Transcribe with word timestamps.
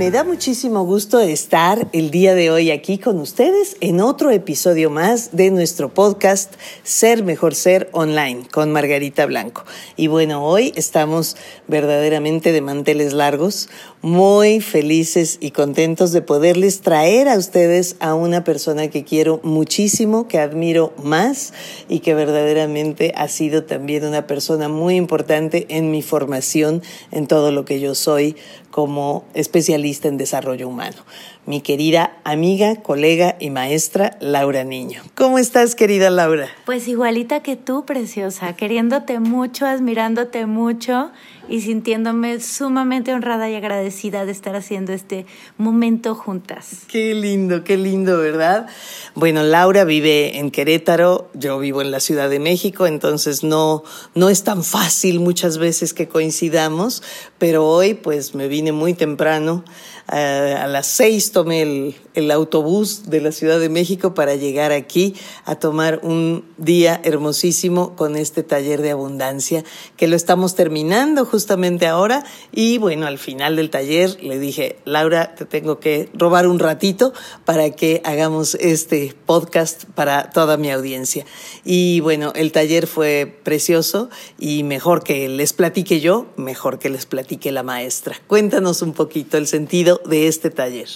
Me 0.00 0.10
da 0.10 0.24
muchísimo 0.24 0.86
gusto 0.86 1.20
estar 1.20 1.88
el 1.92 2.10
día 2.10 2.34
de 2.34 2.50
hoy 2.50 2.70
aquí 2.70 2.96
con 2.96 3.18
ustedes 3.18 3.76
en 3.82 4.00
otro 4.00 4.30
episodio 4.30 4.88
más 4.88 5.36
de 5.36 5.50
nuestro 5.50 5.92
podcast 5.92 6.54
Ser 6.82 7.22
Mejor 7.22 7.54
Ser 7.54 7.90
Online 7.92 8.44
con 8.50 8.72
Margarita 8.72 9.26
Blanco. 9.26 9.66
Y 9.98 10.06
bueno, 10.06 10.42
hoy 10.42 10.72
estamos 10.74 11.36
verdaderamente 11.68 12.50
de 12.50 12.62
manteles 12.62 13.12
largos, 13.12 13.68
muy 14.00 14.62
felices 14.62 15.36
y 15.38 15.50
contentos 15.50 16.12
de 16.12 16.22
poderles 16.22 16.80
traer 16.80 17.28
a 17.28 17.36
ustedes 17.36 17.96
a 18.00 18.14
una 18.14 18.42
persona 18.42 18.88
que 18.88 19.04
quiero 19.04 19.40
muchísimo, 19.42 20.28
que 20.28 20.38
admiro 20.38 20.94
más 21.02 21.52
y 21.90 21.98
que 21.98 22.14
verdaderamente 22.14 23.12
ha 23.16 23.28
sido 23.28 23.64
también 23.64 24.06
una 24.06 24.26
persona 24.26 24.70
muy 24.70 24.96
importante 24.96 25.66
en 25.68 25.90
mi 25.90 26.00
formación, 26.00 26.82
en 27.12 27.26
todo 27.26 27.52
lo 27.52 27.66
que 27.66 27.80
yo 27.80 27.94
soy 27.94 28.34
como 28.70 29.24
especialista 29.34 29.89
en 29.90 30.16
desarrollo 30.16 30.68
humano. 30.68 30.96
Mi 31.46 31.60
querida 31.60 32.16
amiga, 32.24 32.76
colega 32.76 33.36
y 33.40 33.50
maestra 33.50 34.16
Laura 34.20 34.62
Niño. 34.62 35.02
¿Cómo 35.14 35.38
estás, 35.38 35.74
querida 35.74 36.10
Laura? 36.10 36.48
Pues 36.64 36.86
igualita 36.86 37.40
que 37.40 37.56
tú, 37.56 37.84
preciosa, 37.84 38.54
queriéndote 38.54 39.18
mucho, 39.18 39.66
admirándote 39.66 40.46
mucho 40.46 41.10
y 41.50 41.60
sintiéndome 41.60 42.40
sumamente 42.40 43.12
honrada 43.12 43.50
y 43.50 43.56
agradecida 43.56 44.24
de 44.24 44.32
estar 44.32 44.54
haciendo 44.54 44.92
este 44.92 45.26
momento 45.58 46.14
juntas. 46.14 46.84
Qué 46.86 47.14
lindo, 47.14 47.64
qué 47.64 47.76
lindo, 47.76 48.18
¿verdad? 48.18 48.68
Bueno, 49.14 49.42
Laura 49.42 49.84
vive 49.84 50.38
en 50.38 50.50
Querétaro, 50.50 51.28
yo 51.34 51.58
vivo 51.58 51.82
en 51.82 51.90
la 51.90 52.00
Ciudad 52.00 52.30
de 52.30 52.38
México, 52.38 52.86
entonces 52.86 53.42
no, 53.42 53.82
no 54.14 54.30
es 54.30 54.44
tan 54.44 54.62
fácil 54.62 55.20
muchas 55.20 55.58
veces 55.58 55.92
que 55.92 56.08
coincidamos, 56.08 57.02
pero 57.38 57.66
hoy 57.66 57.94
pues 57.94 58.34
me 58.34 58.46
vine 58.46 58.72
muy 58.72 58.94
temprano, 58.94 59.64
eh, 60.12 60.56
a 60.58 60.66
las 60.66 60.86
seis 60.86 61.32
tomé 61.32 61.62
el, 61.62 61.94
el 62.14 62.30
autobús 62.30 63.10
de 63.10 63.20
la 63.20 63.32
Ciudad 63.32 63.60
de 63.60 63.68
México 63.68 64.14
para 64.14 64.34
llegar 64.34 64.72
aquí 64.72 65.14
a 65.44 65.56
tomar 65.56 66.00
un 66.02 66.44
día 66.58 67.00
hermosísimo 67.04 67.94
con 67.96 68.16
este 68.16 68.42
taller 68.42 68.82
de 68.82 68.90
abundancia 68.90 69.64
que 69.96 70.08
lo 70.08 70.16
estamos 70.16 70.54
terminando 70.54 71.24
justamente 71.24 71.86
ahora 71.86 72.24
y 72.52 72.78
bueno, 72.78 73.06
al 73.06 73.18
final 73.18 73.56
del 73.56 73.70
taller 73.70 74.22
le 74.22 74.38
dije, 74.38 74.78
Laura, 74.84 75.34
te 75.34 75.44
tengo 75.44 75.78
que 75.78 76.08
robar 76.14 76.46
un 76.46 76.58
ratito 76.58 77.12
para 77.44 77.70
que 77.70 78.02
hagamos 78.04 78.56
este 78.56 79.14
podcast 79.26 79.84
para 79.94 80.30
toda 80.30 80.56
mi 80.56 80.70
audiencia. 80.70 81.24
Y 81.64 82.00
bueno, 82.00 82.32
el 82.34 82.52
taller 82.52 82.86
fue 82.86 83.38
precioso 83.42 84.10
y 84.38 84.62
mejor 84.62 85.02
que 85.04 85.28
les 85.28 85.52
platique 85.52 86.00
yo, 86.00 86.26
mejor 86.36 86.78
que 86.78 86.90
les 86.90 87.06
platique 87.06 87.52
la 87.52 87.62
maestra. 87.62 88.16
Cuéntanos 88.26 88.82
un 88.82 88.92
poquito 88.92 89.36
el 89.36 89.46
sentido 89.46 89.99
de 90.06 90.28
este 90.28 90.50
taller. 90.50 90.88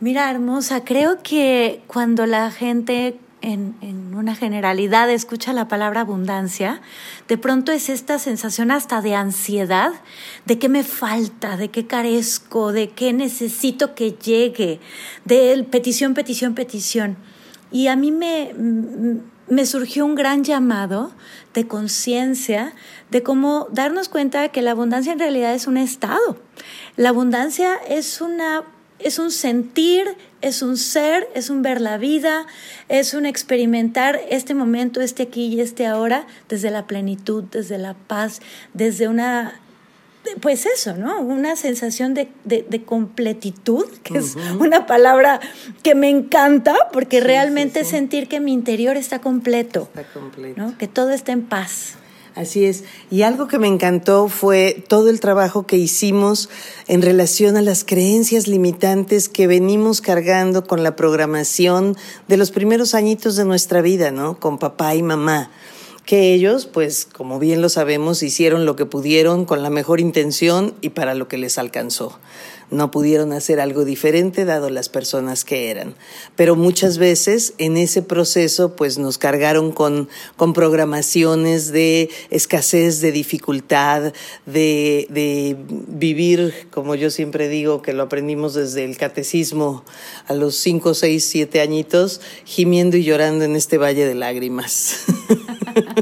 Mira, 0.00 0.30
hermosa, 0.30 0.84
creo 0.84 1.22
que 1.22 1.82
cuando 1.86 2.26
la 2.26 2.50
gente 2.50 3.18
en, 3.42 3.74
en, 3.80 4.14
una 4.14 4.34
generalidad 4.34 5.10
escucha 5.10 5.52
la 5.52 5.68
palabra 5.68 6.02
abundancia, 6.02 6.80
de 7.28 7.38
pronto 7.38 7.72
es 7.72 7.88
esta 7.88 8.18
sensación 8.18 8.70
hasta 8.70 9.00
de 9.00 9.14
ansiedad, 9.14 9.92
de 10.46 10.58
qué 10.58 10.68
me 10.68 10.84
falta, 10.84 11.56
de 11.56 11.68
qué 11.70 11.86
carezco, 11.86 12.72
de 12.72 12.90
qué 12.90 13.12
necesito 13.12 13.94
que 13.94 14.12
llegue, 14.12 14.80
de 15.24 15.66
petición, 15.70 16.14
petición, 16.14 16.54
petición. 16.54 17.16
Y 17.70 17.86
a 17.86 17.96
mí 17.96 18.10
me, 18.10 18.52
me 19.50 19.66
surgió 19.66 20.06
un 20.06 20.14
gran 20.14 20.44
llamado 20.44 21.12
de 21.52 21.66
conciencia 21.66 22.72
de 23.10 23.22
cómo 23.22 23.66
darnos 23.72 24.08
cuenta 24.08 24.40
de 24.40 24.50
que 24.50 24.62
la 24.62 24.70
abundancia 24.70 25.12
en 25.12 25.18
realidad 25.18 25.52
es 25.54 25.66
un 25.66 25.76
estado. 25.76 26.38
La 26.96 27.10
abundancia 27.10 27.74
es 27.88 28.20
una 28.20 28.64
es 29.00 29.18
un 29.18 29.30
sentir, 29.30 30.04
es 30.42 30.62
un 30.62 30.76
ser, 30.76 31.28
es 31.34 31.50
un 31.50 31.62
ver 31.62 31.80
la 31.80 31.96
vida, 31.98 32.46
es 32.88 33.14
un 33.14 33.26
experimentar 33.26 34.20
este 34.28 34.54
momento, 34.54 35.00
este 35.00 35.22
aquí 35.24 35.46
y 35.46 35.60
este 35.60 35.86
ahora, 35.86 36.26
desde 36.48 36.70
la 36.70 36.86
plenitud, 36.86 37.44
desde 37.44 37.78
la 37.78 37.94
paz, 37.94 38.40
desde 38.74 39.08
una, 39.08 39.58
pues 40.40 40.66
eso, 40.66 40.96
¿no? 40.96 41.20
Una 41.20 41.56
sensación 41.56 42.14
de, 42.14 42.28
de, 42.44 42.82
completitud, 42.84 43.86
que 44.02 44.18
es 44.18 44.36
una 44.58 44.86
palabra 44.86 45.40
que 45.82 45.94
me 45.94 46.08
encanta, 46.10 46.74
porque 46.92 47.20
realmente 47.20 47.84
sentir 47.84 48.28
que 48.28 48.40
mi 48.40 48.52
interior 48.52 48.96
está 48.96 49.20
completo, 49.20 49.88
está 49.94 50.04
completo. 50.12 50.60
¿no? 50.60 50.78
Que 50.78 50.88
todo 50.88 51.10
está 51.10 51.32
en 51.32 51.42
paz. 51.42 51.94
Así 52.36 52.64
es. 52.64 52.84
Y 53.10 53.22
algo 53.22 53.48
que 53.48 53.58
me 53.58 53.66
encantó 53.66 54.28
fue 54.28 54.84
todo 54.88 55.10
el 55.10 55.20
trabajo 55.20 55.66
que 55.66 55.76
hicimos 55.76 56.48
en 56.86 57.02
relación 57.02 57.56
a 57.56 57.62
las 57.62 57.84
creencias 57.84 58.46
limitantes 58.46 59.28
que 59.28 59.46
venimos 59.46 60.00
cargando 60.00 60.64
con 60.64 60.82
la 60.82 60.94
programación 60.94 61.96
de 62.28 62.36
los 62.36 62.50
primeros 62.52 62.94
añitos 62.94 63.36
de 63.36 63.44
nuestra 63.44 63.82
vida, 63.82 64.12
¿no? 64.12 64.38
Con 64.38 64.58
papá 64.58 64.94
y 64.94 65.02
mamá 65.02 65.50
que 66.04 66.34
ellos, 66.34 66.66
pues, 66.66 67.06
como 67.06 67.38
bien 67.38 67.62
lo 67.62 67.68
sabemos, 67.68 68.22
hicieron 68.22 68.64
lo 68.64 68.76
que 68.76 68.86
pudieron 68.86 69.44
con 69.44 69.62
la 69.62 69.70
mejor 69.70 70.00
intención 70.00 70.74
y 70.80 70.90
para 70.90 71.14
lo 71.14 71.28
que 71.28 71.38
les 71.38 71.58
alcanzó 71.58 72.18
no 72.70 72.90
pudieron 72.90 73.32
hacer 73.32 73.60
algo 73.60 73.84
diferente 73.84 74.44
dado 74.44 74.70
las 74.70 74.88
personas 74.88 75.44
que 75.44 75.70
eran. 75.70 75.94
Pero 76.36 76.56
muchas 76.56 76.98
veces 76.98 77.54
en 77.58 77.76
ese 77.76 78.02
proceso 78.02 78.76
pues 78.76 78.98
nos 78.98 79.18
cargaron 79.18 79.72
con, 79.72 80.08
con 80.36 80.52
programaciones 80.52 81.72
de 81.72 82.10
escasez, 82.30 83.00
de 83.00 83.12
dificultad, 83.12 84.12
de, 84.46 85.06
de 85.10 85.56
vivir, 85.68 86.68
como 86.70 86.94
yo 86.94 87.10
siempre 87.10 87.48
digo, 87.48 87.82
que 87.82 87.92
lo 87.92 88.04
aprendimos 88.04 88.54
desde 88.54 88.84
el 88.84 88.96
catecismo 88.96 89.84
a 90.26 90.34
los 90.34 90.54
cinco, 90.56 90.94
seis, 90.94 91.24
siete 91.24 91.60
añitos, 91.60 92.20
gimiendo 92.44 92.96
y 92.96 93.04
llorando 93.04 93.44
en 93.44 93.56
este 93.56 93.78
valle 93.78 94.06
de 94.06 94.14
lágrimas. 94.14 95.04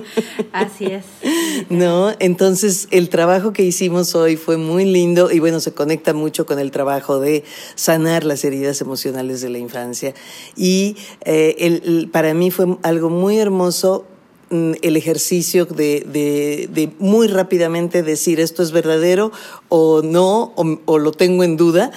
Así 0.52 0.86
es. 0.86 1.04
¿No? 1.68 2.12
Entonces, 2.18 2.88
el 2.90 3.08
trabajo 3.08 3.52
que 3.52 3.62
hicimos 3.62 4.14
hoy 4.14 4.36
fue 4.36 4.56
muy 4.56 4.84
lindo 4.84 5.30
y 5.30 5.38
bueno, 5.38 5.60
se 5.60 5.72
conecta 5.72 6.14
mucho 6.14 6.46
con 6.46 6.58
el 6.58 6.70
trabajo 6.70 7.20
de 7.20 7.44
sanar 7.74 8.24
las 8.24 8.44
heridas 8.44 8.80
emocionales 8.80 9.40
de 9.40 9.50
la 9.50 9.58
infancia. 9.58 10.14
Y 10.56 10.96
eh, 11.24 11.56
el, 11.58 12.08
para 12.10 12.34
mí 12.34 12.50
fue 12.50 12.78
algo 12.82 13.10
muy 13.10 13.38
hermoso 13.38 14.06
mm, 14.50 14.72
el 14.82 14.96
ejercicio 14.96 15.66
de, 15.66 16.68
de, 16.70 16.90
muy 16.98 17.28
rápidamente 17.28 18.02
decir 18.02 18.40
esto 18.40 18.62
es 18.62 18.72
verdadero 18.72 19.32
o 19.68 20.02
no, 20.02 20.54
o 20.56 20.98
lo 20.98 21.12
tengo 21.12 21.44
en 21.44 21.56
duda, 21.56 21.90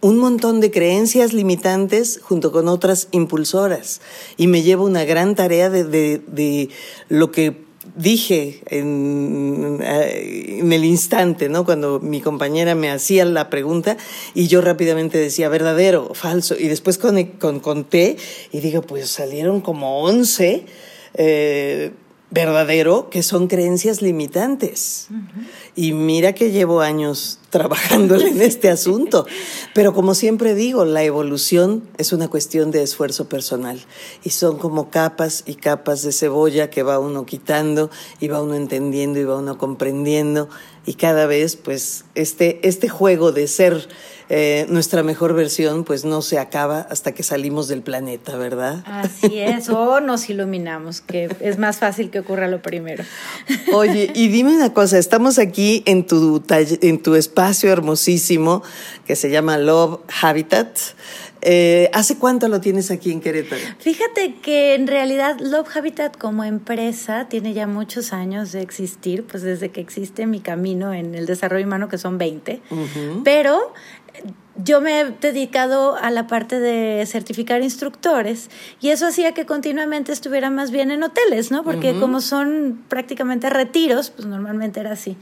un 0.00 0.18
montón 0.18 0.60
de 0.60 0.70
creencias 0.70 1.32
limitantes 1.32 2.20
junto 2.22 2.52
con 2.52 2.68
otras 2.68 3.08
impulsoras. 3.10 4.00
Y 4.36 4.46
me 4.46 4.62
llevo 4.62 4.84
una 4.84 5.04
gran 5.04 5.34
tarea 5.34 5.70
de, 5.70 5.84
de, 5.84 6.22
de 6.26 6.70
lo 7.08 7.30
que 7.32 7.68
dije 7.96 8.60
en, 8.66 9.80
eh, 9.82 10.58
en, 10.60 10.72
el 10.72 10.84
instante, 10.84 11.48
¿no? 11.48 11.64
Cuando 11.64 11.98
mi 12.00 12.20
compañera 12.20 12.74
me 12.74 12.90
hacía 12.90 13.24
la 13.24 13.50
pregunta 13.50 13.96
y 14.34 14.46
yo 14.46 14.60
rápidamente 14.60 15.18
decía 15.18 15.48
verdadero, 15.48 16.14
falso. 16.14 16.54
Y 16.56 16.68
después 16.68 16.98
con, 16.98 17.22
con, 17.24 17.60
conté 17.60 18.16
y 18.52 18.60
digo, 18.60 18.82
pues 18.82 19.08
salieron 19.08 19.60
como 19.60 20.02
once. 20.02 20.64
Eh, 21.14 21.92
verdadero, 22.30 23.08
que 23.10 23.22
son 23.22 23.46
creencias 23.46 24.02
limitantes. 24.02 25.06
Uh 25.10 25.14
-huh. 25.14 25.48
Y 25.74 25.92
mira 25.92 26.34
que 26.34 26.50
llevo 26.50 26.80
años 26.80 27.38
trabajando 27.50 28.16
en 28.16 28.42
este 28.42 28.68
asunto. 28.68 29.26
Pero 29.74 29.94
como 29.94 30.14
siempre 30.14 30.54
digo, 30.54 30.84
la 30.84 31.02
evolución 31.02 31.84
es 31.96 32.12
una 32.12 32.28
cuestión 32.28 32.70
de 32.70 32.82
esfuerzo 32.82 33.28
personal. 33.28 33.80
Y 34.24 34.30
son 34.30 34.58
como 34.58 34.90
capas 34.90 35.44
y 35.46 35.54
capas 35.54 36.02
de 36.02 36.12
cebolla 36.12 36.68
que 36.68 36.82
va 36.82 36.98
uno 36.98 37.24
quitando 37.24 37.90
y 38.20 38.28
va 38.28 38.42
uno 38.42 38.54
entendiendo 38.54 39.18
y 39.18 39.24
va 39.24 39.38
uno 39.38 39.56
comprendiendo. 39.56 40.48
Y 40.88 40.94
cada 40.94 41.26
vez 41.26 41.56
pues 41.56 42.06
este, 42.14 42.66
este 42.66 42.88
juego 42.88 43.30
de 43.30 43.46
ser 43.46 43.88
eh, 44.30 44.64
nuestra 44.70 45.02
mejor 45.02 45.34
versión 45.34 45.84
pues 45.84 46.06
no 46.06 46.22
se 46.22 46.38
acaba 46.38 46.80
hasta 46.88 47.12
que 47.12 47.22
salimos 47.22 47.68
del 47.68 47.82
planeta, 47.82 48.38
¿verdad? 48.38 48.82
Así 48.86 49.38
es, 49.38 49.68
o 49.68 50.00
nos 50.00 50.30
iluminamos, 50.30 51.02
que 51.02 51.28
es 51.40 51.58
más 51.58 51.76
fácil 51.76 52.08
que 52.08 52.20
ocurra 52.20 52.48
lo 52.48 52.62
primero. 52.62 53.04
Oye, 53.74 54.10
y 54.14 54.28
dime 54.28 54.56
una 54.56 54.72
cosa, 54.72 54.96
estamos 54.96 55.38
aquí 55.38 55.82
en 55.84 56.06
tu, 56.06 56.42
en 56.48 57.02
tu 57.02 57.16
espacio 57.16 57.70
hermosísimo 57.70 58.62
que 59.06 59.14
se 59.14 59.28
llama 59.28 59.58
Love 59.58 60.00
Habitat. 60.22 60.78
Eh, 61.42 61.90
¿Hace 61.92 62.18
cuánto 62.18 62.48
lo 62.48 62.60
tienes 62.60 62.90
aquí 62.90 63.12
en 63.12 63.20
Querétaro? 63.20 63.62
Fíjate 63.78 64.34
que 64.42 64.74
en 64.74 64.86
realidad 64.86 65.38
Love 65.40 65.68
Habitat 65.76 66.16
como 66.16 66.44
empresa 66.44 67.28
tiene 67.28 67.52
ya 67.52 67.66
muchos 67.66 68.12
años 68.12 68.52
de 68.52 68.62
existir, 68.62 69.24
pues 69.24 69.42
desde 69.42 69.70
que 69.70 69.80
existe 69.80 70.26
mi 70.26 70.40
camino 70.40 70.92
en 70.92 71.14
el 71.14 71.26
desarrollo 71.26 71.66
humano, 71.66 71.88
que 71.88 71.98
son 71.98 72.18
20, 72.18 72.60
pero 73.24 73.72
yo 74.56 74.80
me 74.80 75.00
he 75.00 75.04
dedicado 75.04 75.96
a 75.96 76.10
la 76.10 76.26
parte 76.26 76.58
de 76.58 77.06
certificar 77.06 77.62
instructores 77.62 78.50
y 78.80 78.88
eso 78.88 79.06
hacía 79.06 79.32
que 79.32 79.46
continuamente 79.46 80.12
estuviera 80.12 80.50
más 80.50 80.70
bien 80.72 80.90
en 80.90 81.02
hoteles, 81.02 81.52
¿no? 81.52 81.62
Porque 81.62 81.98
como 81.98 82.20
son 82.20 82.82
prácticamente 82.88 83.48
retiros, 83.50 84.10
pues 84.10 84.26
normalmente 84.26 84.80
era 84.80 84.92
así. 84.92 85.16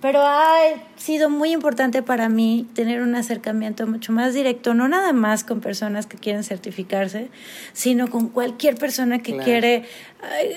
Pero 0.00 0.22
ha 0.22 0.56
sido 0.96 1.28
muy 1.28 1.52
importante 1.52 2.02
para 2.02 2.28
mí 2.28 2.66
tener 2.74 3.02
un 3.02 3.14
acercamiento 3.14 3.86
mucho 3.86 4.12
más 4.12 4.32
directo, 4.32 4.72
no 4.72 4.88
nada 4.88 5.12
más 5.12 5.44
con 5.44 5.60
personas 5.60 6.06
que 6.06 6.16
quieren 6.16 6.42
certificarse, 6.42 7.28
sino 7.74 8.08
con 8.08 8.28
cualquier 8.28 8.76
persona 8.76 9.18
que 9.18 9.36
quiere 9.36 9.84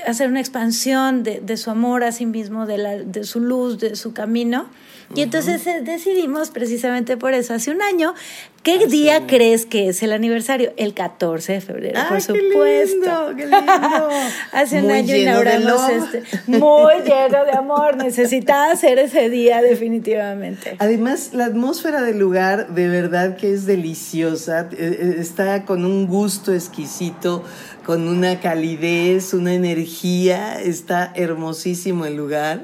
hacer 0.07 0.29
una 0.29 0.39
expansión 0.39 1.23
de, 1.23 1.41
de, 1.41 1.57
su 1.57 1.69
amor 1.71 2.03
a 2.03 2.11
sí 2.11 2.25
mismo, 2.25 2.65
de, 2.65 2.77
la, 2.77 2.97
de 2.97 3.23
su 3.23 3.39
luz, 3.39 3.79
de 3.79 3.95
su 3.95 4.13
camino. 4.13 4.67
Y 5.15 5.21
entonces 5.21 5.65
eh, 5.67 5.81
decidimos 5.81 6.49
precisamente 6.49 7.17
por 7.17 7.33
eso, 7.33 7.53
hace 7.53 7.71
un 7.71 7.81
año, 7.81 8.13
¿qué 8.63 8.87
día 8.87 9.27
crees 9.27 9.65
que 9.65 9.89
es 9.89 10.01
el 10.01 10.13
aniversario? 10.13 10.73
El 10.77 10.93
14 10.93 11.53
de 11.53 11.61
febrero, 11.61 11.99
por 12.09 12.21
supuesto. 12.21 12.55
Qué 12.55 12.87
lindo, 12.91 13.33
qué 13.37 13.43
lindo. 13.43 14.09
hace 14.51 14.81
un 14.81 14.89
año 14.89 15.15
inauguramos 15.15 15.89
este. 15.89 16.23
Muy 16.47 16.93
lleno 17.03 17.45
de 17.45 17.51
amor. 17.51 17.97
Necesitaba 17.97 18.71
hacer 18.71 18.97
ese 18.99 19.29
día 19.29 19.61
definitivamente. 19.61 20.77
Además, 20.79 21.31
la 21.33 21.45
atmósfera 21.45 22.01
del 22.01 22.17
lugar 22.17 22.69
de 22.69 22.87
verdad 22.87 23.35
que 23.35 23.53
es 23.53 23.65
deliciosa. 23.65 24.69
Eh, 24.71 24.75
eh, 24.77 25.15
está 25.19 25.65
con 25.65 25.85
un 25.85 26.07
gusto 26.07 26.53
exquisito 26.53 27.43
con 27.85 28.07
una 28.07 28.39
calidez, 28.39 29.33
una 29.33 29.53
energía, 29.53 30.59
está 30.61 31.11
hermosísimo 31.15 32.05
el 32.05 32.15
lugar 32.15 32.61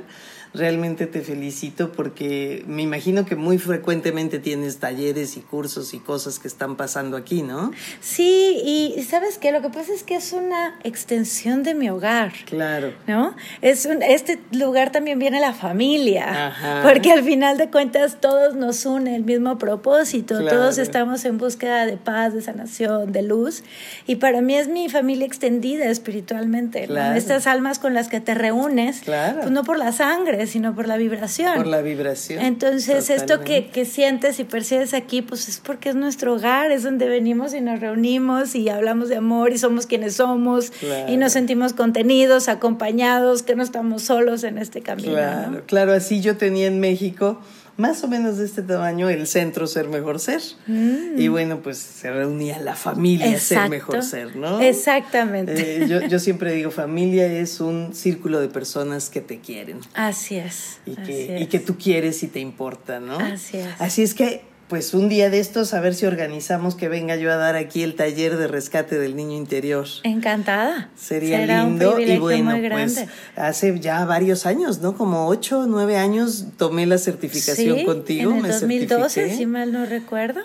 realmente 0.53 1.05
te 1.05 1.21
felicito 1.21 1.91
porque 1.91 2.63
me 2.67 2.81
imagino 2.81 3.25
que 3.25 3.35
muy 3.35 3.57
frecuentemente 3.57 4.39
tienes 4.39 4.77
talleres 4.77 5.37
y 5.37 5.41
cursos 5.41 5.93
y 5.93 5.99
cosas 5.99 6.39
que 6.39 6.47
están 6.47 6.75
pasando 6.75 7.17
aquí, 7.17 7.43
¿no? 7.43 7.71
Sí, 7.99 8.59
y 8.63 9.01
sabes 9.03 9.37
qué, 9.37 9.51
lo 9.51 9.61
que 9.61 9.69
pasa 9.69 9.93
es 9.93 10.03
que 10.03 10.15
es 10.15 10.33
una 10.33 10.79
extensión 10.83 11.63
de 11.63 11.75
mi 11.75 11.89
hogar. 11.89 12.33
Claro. 12.45 12.93
¿No? 13.07 13.35
Es 13.61 13.85
un, 13.85 14.01
este 14.01 14.39
lugar 14.51 14.91
también 14.91 15.19
viene 15.19 15.39
la 15.39 15.53
familia, 15.53 16.47
Ajá. 16.47 16.81
porque 16.83 17.11
al 17.11 17.23
final 17.23 17.57
de 17.57 17.69
cuentas 17.69 18.17
todos 18.19 18.55
nos 18.55 18.85
une 18.85 19.15
el 19.15 19.23
mismo 19.23 19.57
propósito, 19.57 20.45
todos 20.47 20.77
estamos 20.77 21.25
en 21.25 21.37
búsqueda 21.37 21.85
de 21.85 21.97
paz, 21.97 22.33
de 22.33 22.41
sanación, 22.41 23.11
de 23.11 23.21
luz, 23.21 23.63
y 24.07 24.15
para 24.15 24.41
mí 24.41 24.55
es 24.55 24.67
mi 24.67 24.89
familia 24.89 25.25
extendida 25.25 25.85
espiritualmente, 25.85 26.85
claro. 26.87 27.17
Estas 27.17 27.47
almas 27.47 27.79
con 27.79 27.93
las 27.93 28.07
que 28.07 28.19
te 28.19 28.33
reúnes, 28.33 29.01
claro. 29.01 29.41
pues 29.41 29.51
no 29.51 29.63
por 29.63 29.77
la 29.77 29.91
sangre, 29.91 30.38
sino 30.47 30.75
por 30.75 30.87
la 30.87 30.97
vibración. 30.97 31.55
Por 31.55 31.67
la 31.67 31.81
vibración. 31.81 32.43
Entonces, 32.43 33.09
esto 33.09 33.41
que, 33.41 33.67
que, 33.67 33.85
sientes 33.85 34.39
y 34.39 34.43
percibes 34.43 34.93
aquí, 34.93 35.21
pues 35.21 35.47
es 35.49 35.59
porque 35.59 35.89
es 35.89 35.95
nuestro 35.95 36.35
hogar, 36.35 36.71
es 36.71 36.83
donde 36.83 37.07
venimos 37.07 37.53
y 37.53 37.61
nos 37.61 37.79
reunimos 37.79 38.55
y 38.55 38.69
hablamos 38.69 39.09
de 39.09 39.17
amor 39.17 39.51
y 39.53 39.57
somos 39.57 39.85
quienes 39.85 40.15
somos 40.15 40.71
y 41.07 41.17
nos 41.17 41.33
sentimos 41.33 41.73
contenidos, 41.73 42.49
acompañados, 42.49 43.43
que 43.43 43.55
no 43.55 43.63
estamos 43.63 44.03
solos 44.03 44.43
en 44.43 44.57
este 44.57 44.81
camino. 44.81 45.13
Claro, 45.13 45.63
claro, 45.65 45.93
así 45.93 46.21
yo 46.21 46.37
tenía 46.37 46.67
en 46.67 46.79
México 46.79 47.39
más 47.79 48.03
o 48.03 48.07
menos 48.07 48.37
de 48.37 48.45
este 48.45 48.61
tamaño 48.61 49.09
el 49.09 49.25
centro 49.25 49.65
Ser 49.65 49.87
Mejor 49.87 50.19
Ser. 50.19 50.41
Mm. 50.67 51.17
Y 51.17 51.29
bueno, 51.29 51.61
pues 51.61 51.77
se 51.77 52.11
reunía 52.11 52.59
la 52.59 52.75
familia 52.75 53.39
Ser 53.39 53.69
Mejor 53.69 54.03
Ser, 54.03 54.35
¿no? 54.35 54.59
Exactamente. 54.59 55.83
Eh, 55.83 55.87
yo, 55.87 56.01
yo, 56.01 56.19
siempre 56.19 56.53
digo, 56.53 56.71
familia 56.71 57.25
es 57.25 57.61
un 57.61 57.95
círculo 57.95 58.41
de 58.41 58.49
personas 58.49 59.09
que 59.09 59.21
te 59.21 59.39
quieren. 59.39 59.79
Así 59.93 60.35
es. 60.35 60.79
Y 60.85 60.95
que, 60.95 61.39
Y 61.39 61.45
que 61.47 61.59
tú 61.59 61.77
quieres 61.77 62.21
y 62.21 62.27
te 62.27 62.39
importa, 62.39 62.99
¿no? 62.99 63.17
Así 63.17 63.57
es. 63.57 63.67
Así 63.79 64.03
es 64.03 64.13
que 64.13 64.48
pues 64.69 64.93
un 64.93 65.09
día 65.09 65.31
de 65.31 65.39
estos 65.39 65.73
a 65.73 65.81
ver 65.81 65.95
si 65.95 66.05
organizamos 66.05 66.75
que 66.75 66.89
venga 66.89 67.15
yo 67.15 67.31
a 67.31 67.37
dar 67.37 67.55
aquí 67.55 67.81
el 67.81 67.95
taller 67.95 68.37
de 68.37 68.47
rescate 68.47 68.99
del 68.99 69.15
niño 69.15 69.35
interior. 69.35 69.87
Encantada. 70.03 70.91
Sería 70.95 71.63
lindo 71.63 71.99
y 71.99 72.19
bueno, 72.19 72.55
pues 72.71 73.03
hace 73.35 73.79
ya 73.79 74.05
varios 74.05 74.45
años, 74.45 74.79
¿no? 74.79 74.95
Como 74.95 75.27
ocho, 75.27 75.65
nueve 75.67 75.97
años 75.97 76.45
tomé 76.57 76.85
la 76.85 76.99
certificación 76.99 77.83
contigo. 77.83 78.31
En 78.31 78.45
el 78.45 78.51
2012, 78.51 79.35
si 79.35 79.45
mal 79.47 79.73
no 79.73 79.87
recuerdo. 79.87 80.41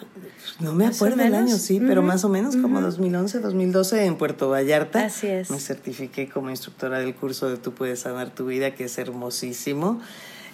No 0.59 0.73
me 0.73 0.87
acuerdo 0.87 1.23
el 1.23 1.35
año, 1.35 1.59
sí, 1.59 1.79
pero 1.87 2.01
más 2.03 2.25
o 2.25 2.31
menos 2.31 2.57
como 2.57 2.81
2011, 2.81 3.41
2012 3.41 4.07
en 4.07 4.17
Puerto 4.17 4.49
Vallarta. 4.49 5.05
Así 5.05 5.27
es. 5.27 5.51
Me 5.51 5.61
certifiqué 5.61 6.31
como 6.31 6.49
instructora 6.49 6.99
del 6.99 7.15
curso 7.15 7.51
de 7.51 7.59
Tú 7.59 7.75
puedes 7.75 8.01
sanar 8.01 8.31
tu 8.31 8.47
vida, 8.47 8.71
que 8.75 8.85
es 8.85 8.97
hermosísimo. 8.97 10.01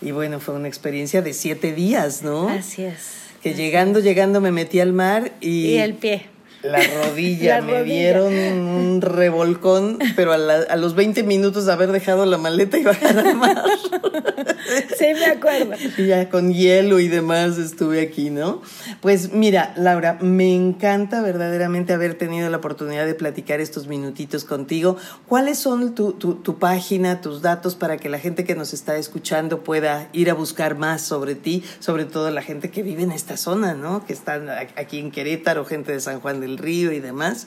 Y 0.01 0.11
bueno, 0.11 0.41
fue 0.41 0.55
una 0.55 0.67
experiencia 0.67 1.23
de 1.23 1.35
siete 1.35 1.73
días, 1.73 2.23
¿no? 2.23 2.49
Así 2.49 2.83
es 2.83 3.30
que 3.43 3.55
llegando, 3.55 4.01
llegando 4.01 4.41
me 4.41 4.53
metí 4.53 4.81
al 4.81 4.93
mar 4.93 5.33
y... 5.41 5.67
Y 5.67 5.79
el 5.79 5.95
pie. 5.95 6.27
La 6.63 6.81
rodilla, 6.83 7.61
me 7.63 7.83
dieron 7.85 8.35
un 8.35 9.01
revolcón, 9.01 9.99
pero 10.15 10.33
a, 10.33 10.37
a, 10.37 10.77
los 10.77 10.95
20 10.95 11.23
minutos 11.23 11.65
de 11.67 11.73
haber 11.73 11.91
dejado 11.91 12.27
la 12.27 12.37
maleta 12.37 12.79
y 12.79 12.83
bajar 12.83 13.19
al 13.19 13.35
mar. 13.35 13.65
Sí, 14.99 15.07
me 15.15 15.27
acuerdo. 15.27 15.75
Y 15.97 16.07
ya 16.07 16.29
con 16.29 16.53
hielo 16.53 17.01
y 17.01 17.09
demás 17.09 17.59
estuve 17.59 18.01
aquí, 18.01 18.31
¿no? 18.31 18.63
Pues 19.01 19.33
mira, 19.33 19.73
Laura, 19.77 20.19
me 20.21 20.55
encanta 20.55 21.23
verdaderamente 21.23 21.93
haber 21.93 22.15
tenido 22.15 22.51
la 22.51 22.59
oportunidad 22.59 23.07
de 23.07 23.15
platicar 23.15 23.61
estos 23.61 23.87
minutitos 23.87 24.45
contigo. 24.45 24.97
¿Cuáles 25.27 25.59
son 25.59 25.95
tu, 25.95 26.13
tu, 26.13 26.35
tu 26.35 26.59
página, 26.59 27.21
tus 27.21 27.43
datos 27.43 27.75
para 27.75 27.97
que 27.97 28.09
la 28.09 28.19
gente 28.19 28.45
que 28.45 28.55
nos 28.55 28.73
está 28.73 28.97
escuchando 28.97 29.63
pueda 29.65 30.09
ir 30.13 30.31
a 30.31 30.35
buscar 30.35 30.77
más 30.77 31.03
sobre 31.03 31.35
ti, 31.35 31.65
sobre 31.79 32.05
todo 32.05 32.31
la 32.31 32.43
gente 32.43 32.71
que 32.71 32.83
vive 32.83 33.03
en 33.03 33.13
esta 33.13 33.37
zona, 33.37 33.75
¿no? 33.75 34.05
Que 34.05 34.13
están 34.13 34.49
aquí 34.51 34.99
en 34.99 35.11
Querétaro, 35.11 35.65
gente 35.65 35.93
de 35.93 36.01
San 36.01 36.21
Juan 36.21 36.41
del 36.41 36.59
Río 36.59 36.93
y 36.93 37.01
demás. 37.01 37.47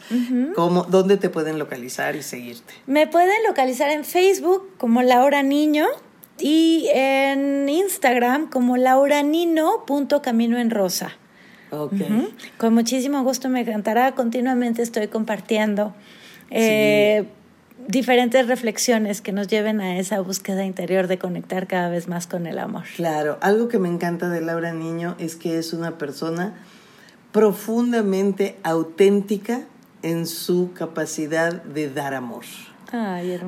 ¿Cómo, 0.56 0.84
¿Dónde 0.84 1.18
te 1.18 1.30
pueden 1.30 1.60
localizar 1.60 2.16
y 2.16 2.24
seguirte? 2.24 2.74
Me 2.88 3.08
pueden 3.08 3.44
localizar 3.48 3.90
en 3.90 4.06
Facebook 4.06 4.69
como 4.78 5.02
Laura 5.02 5.44
Niño 5.44 5.88
y 6.40 6.90
en 6.94 7.69
Instagram 7.69 8.49
como 8.49 8.78
lauranino.camino 8.78 10.57
en 10.57 10.69
rosa. 10.69 11.11
Okay. 11.69 12.33
Con 12.57 12.73
muchísimo 12.73 13.23
gusto 13.23 13.49
me 13.49 13.61
encantará. 13.61 14.13
Continuamente 14.13 14.81
estoy 14.81 15.07
compartiendo 15.07 15.95
eh, 16.52 17.25
sí. 17.25 17.83
diferentes 17.87 18.47
reflexiones 18.47 19.21
que 19.21 19.31
nos 19.31 19.47
lleven 19.47 19.81
a 19.81 19.97
esa 19.97 20.19
búsqueda 20.19 20.66
interior 20.66 21.07
de 21.07 21.18
conectar 21.18 21.66
cada 21.66 21.90
vez 21.90 22.07
más 22.07 22.28
con 22.28 22.45
el 22.45 22.59
amor. 22.59 22.83
Claro, 22.95 23.40
algo 23.42 23.69
que 23.69 23.80
me 23.80 23.90
encanta 23.90 24.30
de 24.30 24.42
Laura 24.42 24.71
Niño 24.73 25.16
es 25.18 25.35
que 25.35 25.57
es 25.57 25.73
una 25.73 25.97
persona 25.97 26.54
profundamente 27.31 28.57
auténtica 28.61 29.61
en 30.04 30.28
su 30.28 30.73
capacidad 30.73 31.63
de 31.63 31.90
dar 31.90 32.13
amor. 32.13 32.44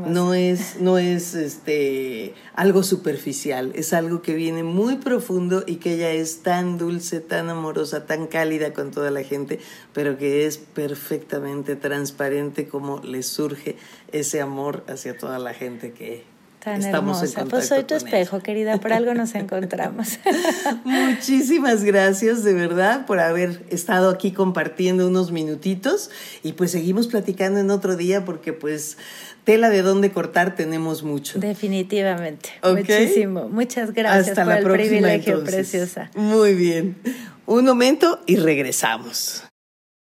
No 0.10 0.34
es, 0.34 0.82
no 0.82 0.98
es 0.98 1.36
este, 1.36 2.34
algo 2.56 2.82
superficial, 2.82 3.72
es 3.75 3.94
algo 3.94 4.24
que 4.24 4.34
viene 4.34 4.64
muy 4.64 4.96
profundo 4.96 5.64
y 5.68 5.75
que 5.75 5.94
ella 5.94 6.12
es 6.12 6.42
tan 6.42 6.80
dulce, 6.80 7.20
tan 7.20 7.50
amorosa, 7.50 8.08
tan 8.08 8.25
cálida 8.25 8.74
con 8.74 8.90
toda 8.90 9.12
la 9.12 9.24
gente, 9.24 9.60
pero 9.94 10.18
que 10.18 10.48
es 10.48 10.58
perfectamente 10.58 11.75
transparente 11.75 12.68
como 12.68 13.02
le 13.04 13.22
surge 13.22 13.75
ese 14.12 14.42
amor 14.42 14.84
hacia 14.88 15.16
toda 15.16 15.38
la 15.38 15.54
gente 15.54 15.92
que, 15.92 16.24
Tan 16.66 16.82
Estamos 16.82 17.22
hermosa. 17.22 17.46
pues 17.46 17.68
soy 17.68 17.84
tu 17.84 17.94
espejo, 17.94 18.40
querida, 18.40 18.80
por 18.80 18.92
algo 18.92 19.14
nos 19.14 19.36
encontramos. 19.36 20.18
Muchísimas 20.84 21.84
gracias 21.84 22.44
de 22.44 22.56
verdad 22.56 23.06
por 23.06 23.20
haber 23.20 23.62
estado 23.70 24.10
aquí 24.10 24.32
compartiendo 24.32 25.08
unos 25.08 25.32
minutitos 25.32 26.10
y 26.42 26.54
pues 26.54 26.72
seguimos 26.72 27.06
platicando 27.06 27.60
en 27.60 27.70
otro 27.70 27.96
día 27.96 28.26
porque 28.26 28.52
pues 28.52 28.98
tela 29.44 29.70
de 29.70 29.84
dónde 29.84 30.12
cortar 30.12 30.56
tenemos 30.56 31.04
mucho. 31.04 31.38
Definitivamente. 31.38 32.50
¿Okay? 32.64 32.78
Muchísimo. 32.78 33.48
Muchas 33.48 33.94
gracias 33.94 34.30
Hasta 34.30 34.42
por 34.44 34.54
la 34.54 34.58
el 34.58 34.64
próxima, 34.64 34.88
privilegio, 34.90 35.34
entonces. 35.34 35.56
preciosa. 35.56 36.10
Muy 36.16 36.56
bien. 36.56 36.98
Un 37.46 37.66
momento 37.66 38.22
y 38.26 38.38
regresamos. 38.38 39.44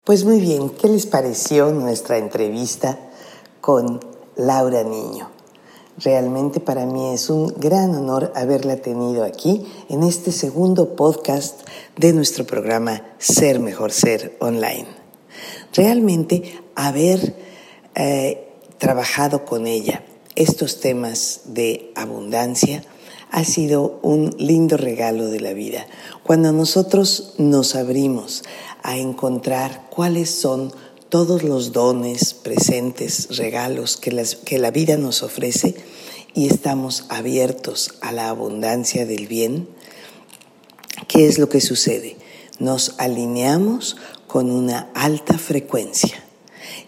Pues 0.05 0.25
muy 0.25 0.41
bien, 0.41 0.71
¿qué 0.71 0.89
les 0.89 1.07
pareció 1.07 1.71
nuestra 1.71 2.19
entrevista 2.19 2.99
con 3.61 4.01
Laura 4.37 4.83
Niño? 4.83 5.38
Realmente 6.01 6.61
para 6.61 6.87
mí 6.87 7.13
es 7.13 7.29
un 7.29 7.49
gran 7.59 7.93
honor 7.93 8.33
haberla 8.37 8.77
tenido 8.77 9.25
aquí 9.25 9.67
en 9.89 10.05
este 10.05 10.31
segundo 10.31 10.95
podcast 10.95 11.69
de 11.97 12.13
nuestro 12.13 12.47
programa 12.47 13.03
Ser 13.19 13.59
Mejor 13.59 13.91
Ser 13.91 14.37
Online. 14.39 14.87
Realmente 15.75 16.61
haber 16.77 17.35
eh, 17.97 18.49
trabajado 18.79 19.45
con 19.45 19.67
ella 19.67 20.05
estos 20.37 20.79
temas 20.79 21.41
de 21.47 21.91
abundancia 21.97 22.85
ha 23.33 23.43
sido 23.43 23.99
un 24.03 24.37
lindo 24.39 24.77
regalo 24.77 25.27
de 25.27 25.41
la 25.41 25.53
vida. 25.53 25.85
Cuando 26.23 26.53
nosotros 26.53 27.35
nos 27.39 27.75
abrimos 27.75 28.45
a 28.85 28.97
encontrar 28.97 29.89
cuáles 29.91 30.31
son 30.31 30.73
todos 31.09 31.43
los 31.43 31.73
dones, 31.73 32.35
presentes, 32.35 33.37
regalos 33.37 33.97
que, 33.97 34.25
que 34.45 34.59
la 34.59 34.71
vida 34.71 34.97
nos 34.97 35.23
ofrece 35.23 35.75
y 36.35 36.47
estamos 36.49 37.07
abiertos 37.09 37.95
a 38.01 38.13
la 38.13 38.29
abundancia 38.29 39.07
del 39.07 39.27
bien, 39.27 39.69
¿qué 41.07 41.27
es 41.27 41.39
lo 41.39 41.49
que 41.49 41.61
sucede? 41.61 42.17
Nos 42.59 42.95
alineamos 42.99 43.97
con 44.27 44.51
una 44.51 44.91
alta 44.95 45.39
frecuencia 45.39 46.23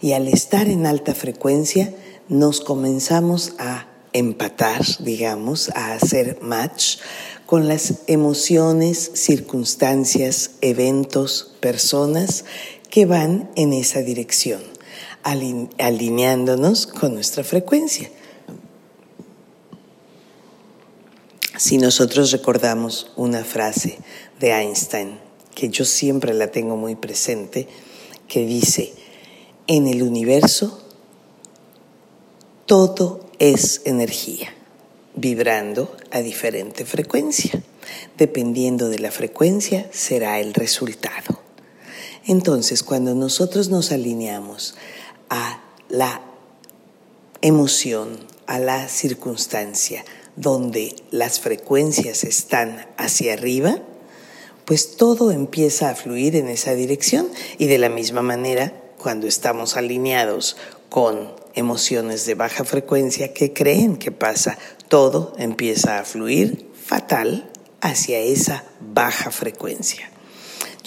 y 0.01 0.13
al 0.13 0.27
estar 0.27 0.67
en 0.67 0.85
alta 0.85 1.15
frecuencia 1.15 1.93
nos 2.29 2.61
comenzamos 2.61 3.53
a 3.57 3.87
empatar, 4.13 4.83
digamos, 4.99 5.69
a 5.69 5.93
hacer 5.93 6.37
match 6.41 6.97
con 7.45 7.67
las 7.67 7.95
emociones, 8.07 9.11
circunstancias, 9.15 10.51
eventos, 10.61 11.53
personas 11.59 12.45
que 12.91 13.05
van 13.05 13.49
en 13.55 13.71
esa 13.73 14.01
dirección, 14.01 14.61
alineándonos 15.23 16.85
con 16.85 17.15
nuestra 17.15 17.43
frecuencia. 17.43 18.11
Si 21.57 21.77
nosotros 21.77 22.31
recordamos 22.31 23.11
una 23.15 23.45
frase 23.45 23.97
de 24.39 24.51
Einstein, 24.51 25.19
que 25.55 25.69
yo 25.69 25.85
siempre 25.85 26.33
la 26.33 26.51
tengo 26.51 26.75
muy 26.75 26.95
presente, 26.95 27.67
que 28.27 28.45
dice, 28.45 28.93
en 29.67 29.87
el 29.87 30.03
universo 30.03 30.81
todo 32.65 33.29
es 33.39 33.81
energía, 33.85 34.53
vibrando 35.15 35.95
a 36.11 36.19
diferente 36.19 36.83
frecuencia. 36.85 37.61
Dependiendo 38.17 38.89
de 38.89 38.99
la 38.99 39.11
frecuencia 39.11 39.89
será 39.91 40.39
el 40.39 40.53
resultado. 40.53 41.50
Entonces, 42.25 42.83
cuando 42.83 43.15
nosotros 43.15 43.69
nos 43.69 43.91
alineamos 43.91 44.75
a 45.29 45.61
la 45.89 46.21
emoción, 47.41 48.19
a 48.45 48.59
la 48.59 48.87
circunstancia, 48.87 50.05
donde 50.35 50.95
las 51.09 51.39
frecuencias 51.39 52.23
están 52.23 52.87
hacia 52.97 53.33
arriba, 53.33 53.79
pues 54.65 54.95
todo 54.95 55.31
empieza 55.31 55.89
a 55.89 55.95
fluir 55.95 56.35
en 56.35 56.47
esa 56.47 56.73
dirección 56.73 57.27
y 57.57 57.67
de 57.67 57.77
la 57.77 57.89
misma 57.89 58.21
manera, 58.21 58.73
cuando 58.97 59.27
estamos 59.27 59.75
alineados 59.75 60.57
con 60.89 61.33
emociones 61.55 62.25
de 62.25 62.35
baja 62.35 62.63
frecuencia, 62.63 63.33
¿qué 63.33 63.51
creen 63.51 63.97
que 63.97 64.11
pasa? 64.11 64.57
Todo 64.87 65.33
empieza 65.37 65.99
a 65.99 66.05
fluir 66.05 66.69
fatal 66.85 67.49
hacia 67.81 68.19
esa 68.19 68.63
baja 68.79 69.31
frecuencia. 69.31 70.11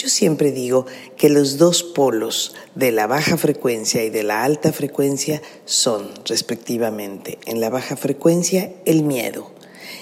Yo 0.04 0.10
siempre 0.10 0.52
digo 0.52 0.84
que 1.16 1.30
los 1.30 1.56
dos 1.56 1.82
polos 1.82 2.54
de 2.74 2.92
la 2.92 3.06
baja 3.06 3.38
frecuencia 3.38 4.04
y 4.04 4.10
de 4.10 4.22
la 4.22 4.44
alta 4.44 4.70
frecuencia 4.70 5.40
son, 5.64 6.10
respectivamente, 6.26 7.38
en 7.46 7.58
la 7.58 7.70
baja 7.70 7.96
frecuencia 7.96 8.70
el 8.84 9.02
miedo 9.02 9.50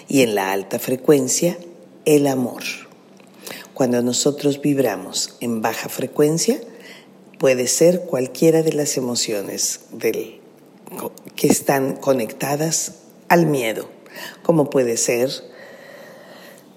y 0.09 0.23
en 0.23 0.35
la 0.35 0.51
alta 0.51 0.81
frecuencia 0.81 1.57
el 2.05 2.27
amor. 2.27 2.65
Cuando 3.75 4.03
nosotros 4.03 4.61
vibramos 4.61 5.37
en 5.39 5.63
baja 5.63 5.89
frecuencia, 5.89 6.61
puede 7.39 7.69
ser 7.69 8.01
cualquiera 8.01 8.65
de 8.65 8.73
las 8.73 8.97
emociones 8.97 9.83
que 11.37 11.47
están 11.47 11.95
conectadas 11.95 12.95
al 13.29 13.47
miedo, 13.47 13.89
como 14.43 14.69
puede 14.69 14.97
ser 14.97 15.31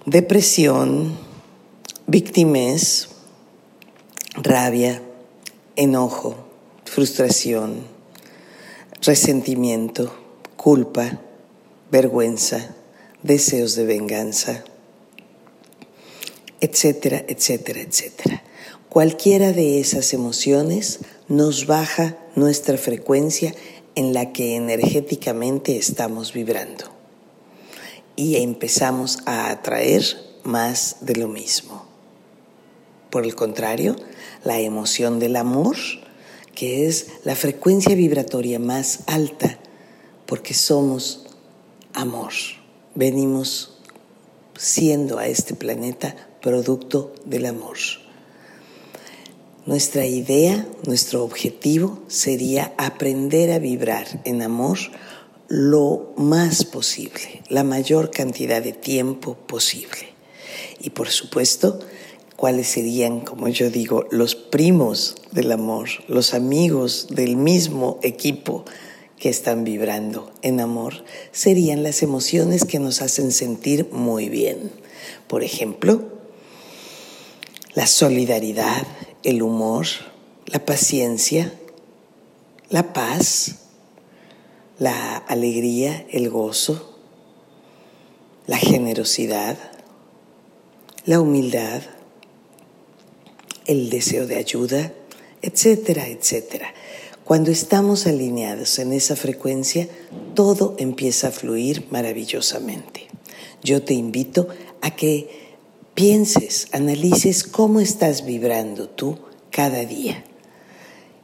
depresión, 0.06 1.18
Víctimas, 2.08 3.10
rabia, 4.38 5.02
enojo, 5.76 6.36
frustración, 6.84 7.88
resentimiento, 9.02 10.14
culpa, 10.58 11.22
vergüenza, 11.92 12.76
deseos 13.24 13.76
de 13.76 13.86
venganza, 13.86 14.64
etcétera, 16.60 17.24
etcétera, 17.28 17.82
etcétera. 17.82 18.44
Cualquiera 18.90 19.52
de 19.52 19.80
esas 19.80 20.14
emociones 20.14 21.00
nos 21.28 21.66
baja 21.66 22.18
nuestra 22.36 22.78
frecuencia 22.78 23.54
en 23.96 24.14
la 24.14 24.34
que 24.34 24.56
energéticamente 24.56 25.78
estamos 25.78 26.34
vibrando 26.34 26.86
y 28.16 28.38
empezamos 28.38 29.20
a 29.26 29.50
atraer 29.50 30.04
más 30.44 30.98
de 31.02 31.16
lo 31.16 31.28
mismo. 31.28 31.95
Por 33.16 33.24
el 33.24 33.34
contrario, 33.34 33.96
la 34.44 34.60
emoción 34.60 35.20
del 35.20 35.38
amor, 35.38 35.78
que 36.54 36.86
es 36.86 37.08
la 37.24 37.34
frecuencia 37.38 37.96
vibratoria 37.96 38.60
más 38.60 39.04
alta, 39.08 39.58
porque 40.26 40.54
somos 40.54 41.26
amor. 41.94 42.34
Venimos 42.94 43.80
siendo 44.58 45.18
a 45.18 45.28
este 45.28 45.54
planeta 45.54 46.14
producto 46.42 47.14
del 47.24 47.46
amor. 47.46 47.78
Nuestra 49.66 50.06
idea, 50.06 50.68
nuestro 50.86 51.24
objetivo 51.24 52.04
sería 52.08 52.74
aprender 52.78 53.54
a 53.54 53.60
vibrar 53.60 54.08
en 54.26 54.42
amor 54.42 54.78
lo 55.48 56.12
más 56.18 56.66
posible, 56.66 57.44
la 57.48 57.64
mayor 57.64 58.12
cantidad 58.12 58.62
de 58.62 58.74
tiempo 58.74 59.36
posible. 59.36 60.10
Y 60.82 60.90
por 60.90 61.08
supuesto, 61.08 61.80
cuáles 62.46 62.68
serían, 62.68 63.22
como 63.22 63.48
yo 63.48 63.72
digo, 63.72 64.06
los 64.12 64.36
primos 64.36 65.16
del 65.32 65.52
amor, 65.52 65.90
los 66.08 66.36
amigos 66.36 67.08
del 67.10 67.38
mismo 67.38 67.98
equipo 68.04 68.66
que 69.18 69.30
están 69.30 69.64
vibrando 69.64 70.32
en 70.44 70.60
amor, 70.60 71.06
serían 71.32 71.82
las 71.82 72.04
emociones 72.04 72.64
que 72.64 72.78
nos 72.78 73.02
hacen 73.02 73.32
sentir 73.32 73.90
muy 73.92 74.30
bien. 74.30 74.70
Por 75.28 75.44
ejemplo, 75.44 76.04
la 77.74 77.88
solidaridad, 77.88 78.86
el 79.24 79.42
humor, 79.42 79.88
la 80.46 80.64
paciencia, 80.64 81.52
la 82.70 82.94
paz, 82.94 83.56
la 84.78 85.18
alegría, 85.18 86.06
el 86.12 86.30
gozo, 86.30 86.96
la 88.46 88.58
generosidad, 88.58 89.58
la 91.06 91.20
humildad, 91.20 91.82
el 93.66 93.90
deseo 93.90 94.28
de 94.28 94.38
ayuda, 94.38 94.94
etcétera, 95.42 96.08
etcétera. 96.08 96.74
Cuando 97.24 97.52
estamos 97.52 98.06
alineados 98.06 98.78
en 98.78 98.94
esa 98.94 99.16
frecuencia, 99.16 99.88
todo 100.36 100.76
empieza 100.78 101.30
a 101.30 101.32
fluir 101.32 101.88
maravillosamente. 101.90 103.08
Yo 103.64 103.82
te 103.82 103.96
invito 103.96 104.48
a 104.82 104.92
que 104.92 105.56
pienses, 105.96 106.68
analices 106.72 107.44
cómo 107.44 107.80
estás 107.80 108.26
vibrando 108.26 108.90
tú 108.90 109.18
cada 109.50 109.86
día 109.86 110.24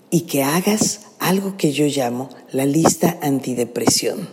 y 0.09 0.21
que 0.21 0.41
hagas 0.41 1.01
algo 1.19 1.55
que 1.57 1.71
yo 1.71 1.85
llamo 1.85 2.29
la 2.51 2.65
lista 2.65 3.19
antidepresión. 3.21 4.27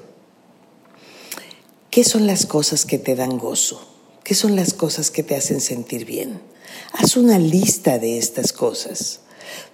¿Qué 1.90 2.04
son 2.04 2.26
las 2.26 2.46
cosas 2.46 2.86
que 2.86 2.98
te 2.98 3.14
dan 3.14 3.38
gozo? 3.38 3.97
¿Qué 4.28 4.34
son 4.34 4.56
las 4.56 4.74
cosas 4.74 5.10
que 5.10 5.22
te 5.22 5.34
hacen 5.36 5.58
sentir 5.62 6.04
bien? 6.04 6.42
Haz 6.92 7.16
una 7.16 7.38
lista 7.38 7.98
de 7.98 8.18
estas 8.18 8.52
cosas, 8.52 9.20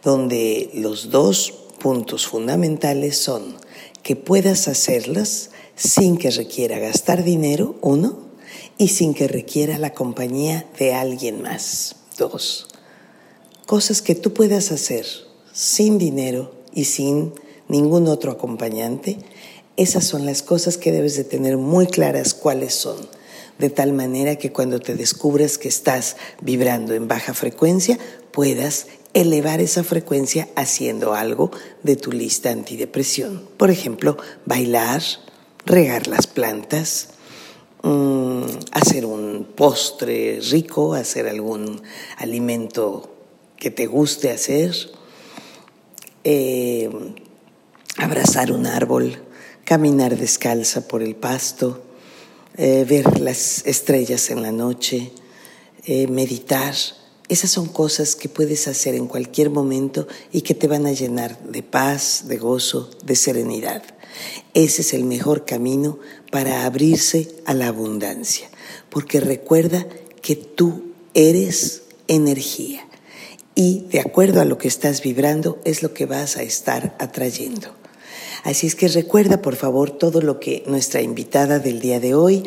donde 0.04 0.70
los 0.74 1.10
dos 1.10 1.52
puntos 1.80 2.28
fundamentales 2.28 3.18
son 3.18 3.56
que 4.04 4.14
puedas 4.14 4.68
hacerlas 4.68 5.50
sin 5.74 6.18
que 6.18 6.30
requiera 6.30 6.78
gastar 6.78 7.24
dinero, 7.24 7.74
uno, 7.80 8.16
y 8.78 8.90
sin 8.90 9.12
que 9.12 9.26
requiera 9.26 9.76
la 9.76 9.92
compañía 9.92 10.64
de 10.78 10.94
alguien 10.94 11.42
más, 11.42 11.96
dos. 12.16 12.68
Cosas 13.66 14.02
que 14.02 14.14
tú 14.14 14.34
puedas 14.34 14.70
hacer 14.70 15.04
sin 15.52 15.98
dinero 15.98 16.54
y 16.72 16.84
sin 16.84 17.32
ningún 17.66 18.06
otro 18.06 18.30
acompañante, 18.30 19.18
esas 19.76 20.04
son 20.04 20.24
las 20.24 20.44
cosas 20.44 20.76
que 20.76 20.92
debes 20.92 21.16
de 21.16 21.24
tener 21.24 21.56
muy 21.56 21.88
claras 21.88 22.34
cuáles 22.34 22.72
son 22.72 22.98
de 23.58 23.70
tal 23.70 23.92
manera 23.92 24.36
que 24.36 24.52
cuando 24.52 24.80
te 24.80 24.94
descubras 24.94 25.58
que 25.58 25.68
estás 25.68 26.16
vibrando 26.40 26.94
en 26.94 27.08
baja 27.08 27.34
frecuencia, 27.34 27.98
puedas 28.32 28.86
elevar 29.14 29.60
esa 29.60 29.84
frecuencia 29.84 30.48
haciendo 30.56 31.14
algo 31.14 31.50
de 31.82 31.96
tu 31.96 32.10
lista 32.10 32.50
antidepresión. 32.50 33.48
Por 33.56 33.70
ejemplo, 33.70 34.16
bailar, 34.44 35.02
regar 35.64 36.08
las 36.08 36.26
plantas, 36.26 37.10
mm, 37.82 38.42
hacer 38.72 39.06
un 39.06 39.46
postre 39.54 40.40
rico, 40.50 40.94
hacer 40.94 41.28
algún 41.28 41.80
alimento 42.16 43.14
que 43.56 43.70
te 43.70 43.86
guste 43.86 44.30
hacer, 44.30 44.74
eh, 46.24 46.90
abrazar 47.96 48.50
un 48.50 48.66
árbol, 48.66 49.22
caminar 49.64 50.16
descalza 50.16 50.88
por 50.88 51.02
el 51.02 51.14
pasto, 51.14 51.83
eh, 52.56 52.84
ver 52.88 53.20
las 53.20 53.66
estrellas 53.66 54.30
en 54.30 54.42
la 54.42 54.52
noche, 54.52 55.10
eh, 55.86 56.06
meditar. 56.06 56.74
Esas 57.28 57.50
son 57.50 57.66
cosas 57.66 58.16
que 58.16 58.28
puedes 58.28 58.68
hacer 58.68 58.94
en 58.94 59.06
cualquier 59.06 59.50
momento 59.50 60.06
y 60.32 60.42
que 60.42 60.54
te 60.54 60.68
van 60.68 60.86
a 60.86 60.92
llenar 60.92 61.38
de 61.42 61.62
paz, 61.62 62.24
de 62.26 62.36
gozo, 62.36 62.90
de 63.04 63.16
serenidad. 63.16 63.82
Ese 64.52 64.82
es 64.82 64.94
el 64.94 65.04
mejor 65.04 65.44
camino 65.44 65.98
para 66.30 66.64
abrirse 66.64 67.34
a 67.44 67.54
la 67.54 67.68
abundancia, 67.68 68.48
porque 68.88 69.20
recuerda 69.20 69.86
que 70.22 70.36
tú 70.36 70.92
eres 71.14 71.82
energía 72.08 72.86
y 73.54 73.86
de 73.90 74.00
acuerdo 74.00 74.40
a 74.40 74.44
lo 74.44 74.58
que 74.58 74.68
estás 74.68 75.02
vibrando 75.02 75.60
es 75.64 75.82
lo 75.82 75.92
que 75.92 76.06
vas 76.06 76.36
a 76.36 76.42
estar 76.42 76.96
atrayendo. 76.98 77.83
Así 78.44 78.66
es 78.66 78.74
que 78.74 78.88
recuerda 78.88 79.40
por 79.40 79.56
favor 79.56 79.90
todo 79.90 80.20
lo 80.20 80.38
que 80.38 80.64
nuestra 80.66 81.00
invitada 81.00 81.60
del 81.60 81.80
día 81.80 81.98
de 81.98 82.14
hoy, 82.14 82.42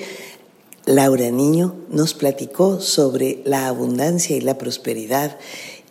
Laura 0.86 1.32
Niño, 1.32 1.76
nos 1.90 2.14
platicó 2.14 2.80
sobre 2.80 3.42
la 3.46 3.68
abundancia 3.68 4.38
y 4.38 4.42
la 4.42 4.60
prosperidad. 4.60 5.40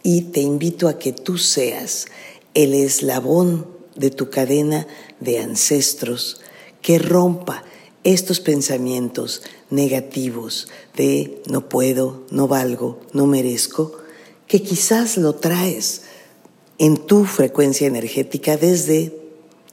Y 0.04 0.22
te 0.30 0.40
invito 0.40 0.86
a 0.86 0.96
que 1.00 1.12
tú 1.12 1.38
seas 1.38 2.06
el 2.54 2.72
eslabón 2.72 3.66
de 3.96 4.10
tu 4.10 4.30
cadena 4.30 4.86
de 5.18 5.40
ancestros 5.40 6.40
que 6.82 7.00
rompa 7.00 7.64
estos 8.04 8.38
pensamientos 8.38 9.42
negativos 9.70 10.68
de 10.96 11.42
no 11.50 11.68
puedo, 11.68 12.22
no 12.30 12.46
valgo, 12.46 13.00
no 13.12 13.26
merezco, 13.26 13.98
que 14.46 14.62
quizás 14.62 15.16
lo 15.16 15.34
traes 15.34 16.02
en 16.78 16.96
tu 16.96 17.24
frecuencia 17.24 17.88
energética 17.88 18.56
desde 18.56 19.25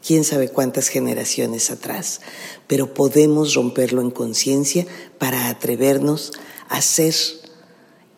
quién 0.05 0.24
sabe 0.24 0.50
cuántas 0.50 0.89
generaciones 0.89 1.72
atrás, 1.72 2.22
pero 2.67 2.93
podemos 2.93 3.53
romperlo 3.53 4.01
en 4.01 4.12
conciencia 4.12 4.86
para 5.17 5.50
atrevernos 5.50 6.33
a 6.69 6.81
ser 6.81 7.15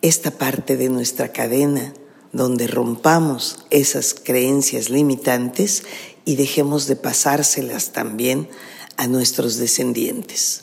esta 0.02 0.30
parte 0.30 0.76
de 0.76 0.88
nuestra 0.88 1.32
cadena 1.32 1.94
donde 2.32 2.66
rompamos 2.66 3.58
esas 3.70 4.14
creencias 4.14 4.90
limitantes 4.90 5.84
y 6.24 6.36
dejemos 6.36 6.86
de 6.86 6.96
pasárselas 6.96 7.92
también 7.92 8.48
a 8.96 9.06
nuestros 9.06 9.56
descendientes. 9.56 10.62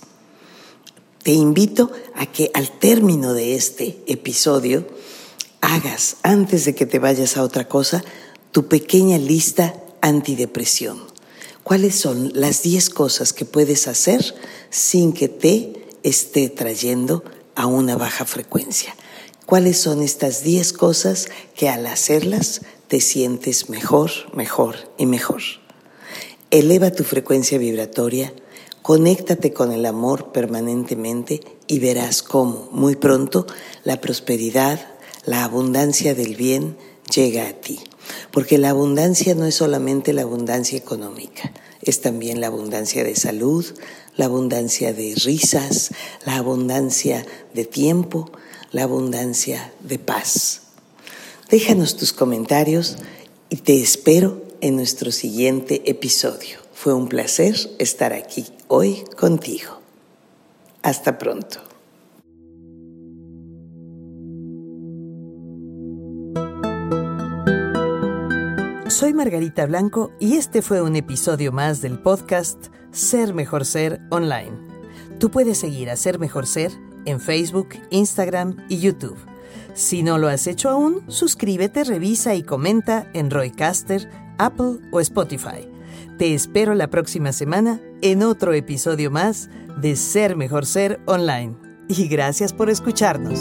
Te 1.23 1.31
invito 1.31 1.91
a 2.15 2.25
que 2.25 2.51
al 2.53 2.69
término 2.79 3.33
de 3.33 3.55
este 3.55 4.03
episodio 4.07 4.85
hagas, 5.61 6.17
antes 6.21 6.65
de 6.65 6.75
que 6.75 6.85
te 6.85 6.99
vayas 6.99 7.37
a 7.37 7.43
otra 7.43 7.67
cosa, 7.67 8.03
tu 8.51 8.67
pequeña 8.67 9.17
lista 9.17 9.73
antidepresión. 10.01 11.12
¿Cuáles 11.63 11.95
son 11.95 12.31
las 12.33 12.61
10 12.61 12.89
cosas 12.89 13.31
que 13.31 13.45
puedes 13.45 13.87
hacer 13.87 14.35
sin 14.69 15.13
que 15.13 15.29
te 15.29 15.85
esté 16.03 16.49
trayendo 16.49 17.23
a 17.55 17.67
una 17.67 17.95
baja 17.95 18.25
frecuencia? 18.25 18.95
¿Cuáles 19.45 19.77
son 19.77 20.01
estas 20.01 20.43
10 20.43 20.73
cosas 20.73 21.29
que 21.55 21.69
al 21.69 21.87
hacerlas 21.87 22.61
te 22.89 22.99
sientes 22.99 23.69
mejor, 23.69 24.11
mejor 24.35 24.75
y 24.97 25.05
mejor? 25.05 25.41
Eleva 26.51 26.91
tu 26.91 27.05
frecuencia 27.05 27.57
vibratoria, 27.57 28.33
conéctate 28.81 29.53
con 29.53 29.71
el 29.71 29.85
amor 29.85 30.33
permanentemente 30.33 31.41
y 31.67 31.79
verás 31.79 32.23
cómo 32.23 32.67
muy 32.71 32.97
pronto 32.97 33.47
la 33.85 34.01
prosperidad, 34.01 34.85
la 35.25 35.45
abundancia 35.45 36.13
del 36.13 36.35
bien 36.35 36.77
llega 37.13 37.47
a 37.47 37.53
ti. 37.53 37.79
Porque 38.31 38.57
la 38.57 38.69
abundancia 38.69 39.35
no 39.35 39.45
es 39.45 39.55
solamente 39.55 40.13
la 40.13 40.23
abundancia 40.23 40.77
económica, 40.77 41.51
es 41.81 42.01
también 42.01 42.41
la 42.41 42.47
abundancia 42.47 43.03
de 43.03 43.15
salud, 43.15 43.65
la 44.15 44.25
abundancia 44.25 44.93
de 44.93 45.15
risas, 45.15 45.91
la 46.25 46.37
abundancia 46.37 47.25
de 47.53 47.65
tiempo, 47.65 48.31
la 48.71 48.83
abundancia 48.83 49.73
de 49.81 49.99
paz. 49.99 50.61
Déjanos 51.49 51.97
tus 51.97 52.13
comentarios 52.13 52.97
y 53.49 53.57
te 53.57 53.81
espero 53.81 54.41
en 54.61 54.75
nuestro 54.75 55.11
siguiente 55.11 55.83
episodio. 55.85 56.59
Fue 56.73 56.93
un 56.93 57.07
placer 57.07 57.55
estar 57.79 58.13
aquí 58.13 58.45
hoy 58.67 59.03
contigo. 59.17 59.79
Hasta 60.81 61.17
pronto. 61.17 61.72
Soy 69.03 69.13
Margarita 69.13 69.65
Blanco 69.65 70.13
y 70.17 70.37
este 70.37 70.61
fue 70.61 70.81
un 70.81 70.95
episodio 70.95 71.51
más 71.51 71.81
del 71.81 71.99
podcast 71.99 72.67
Ser 72.91 73.33
Mejor 73.33 73.65
Ser 73.65 73.99
Online. 74.11 74.53
Tú 75.19 75.29
puedes 75.29 75.57
seguir 75.57 75.89
a 75.89 75.97
Ser 75.97 76.19
Mejor 76.19 76.47
Ser 76.47 76.71
en 77.03 77.19
Facebook, 77.19 77.67
Instagram 77.89 78.55
y 78.69 78.79
YouTube. 78.79 79.17
Si 79.73 80.03
no 80.03 80.17
lo 80.17 80.29
has 80.29 80.47
hecho 80.47 80.69
aún, 80.69 81.03
suscríbete, 81.09 81.83
revisa 81.83 82.33
y 82.35 82.43
comenta 82.43 83.11
en 83.13 83.29
Roycaster, 83.29 84.09
Apple 84.37 84.77
o 84.93 85.01
Spotify. 85.01 85.67
Te 86.17 86.33
espero 86.33 86.73
la 86.73 86.89
próxima 86.89 87.33
semana 87.33 87.81
en 88.01 88.23
otro 88.23 88.53
episodio 88.53 89.11
más 89.11 89.49
de 89.81 89.97
Ser 89.97 90.37
Mejor 90.37 90.65
Ser 90.65 91.01
Online. 91.07 91.57
Y 91.89 92.07
gracias 92.07 92.53
por 92.53 92.69
escucharnos. 92.69 93.37